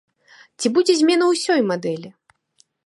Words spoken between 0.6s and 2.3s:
Ці будзе змена ўсёй мадэлі?